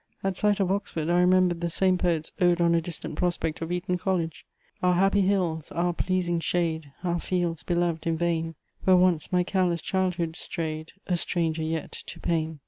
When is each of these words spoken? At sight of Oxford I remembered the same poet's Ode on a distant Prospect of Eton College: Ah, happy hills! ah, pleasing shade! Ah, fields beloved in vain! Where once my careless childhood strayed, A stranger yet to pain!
At 0.23 0.35
sight 0.35 0.59
of 0.59 0.71
Oxford 0.71 1.11
I 1.11 1.19
remembered 1.19 1.61
the 1.61 1.69
same 1.69 1.95
poet's 1.95 2.31
Ode 2.41 2.59
on 2.59 2.73
a 2.73 2.81
distant 2.81 3.17
Prospect 3.17 3.61
of 3.61 3.71
Eton 3.71 3.99
College: 3.99 4.47
Ah, 4.81 4.93
happy 4.93 5.21
hills! 5.21 5.71
ah, 5.75 5.91
pleasing 5.91 6.39
shade! 6.39 6.91
Ah, 7.03 7.19
fields 7.19 7.61
beloved 7.61 8.07
in 8.07 8.17
vain! 8.17 8.55
Where 8.83 8.95
once 8.97 9.31
my 9.31 9.43
careless 9.43 9.79
childhood 9.79 10.37
strayed, 10.37 10.93
A 11.05 11.15
stranger 11.17 11.61
yet 11.61 11.91
to 12.07 12.19
pain! 12.19 12.57